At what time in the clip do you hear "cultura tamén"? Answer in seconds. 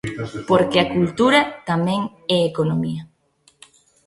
0.95-2.01